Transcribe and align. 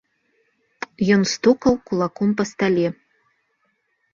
Ён 1.17 1.21
стукаў 1.33 1.73
кулаком 1.91 2.29
па 2.41 2.49
стале. 2.53 2.87